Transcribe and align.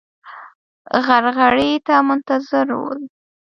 غرغړې 1.05 1.71
ته 1.85 1.93
منتظر 2.07 2.67
ول. 2.79 3.01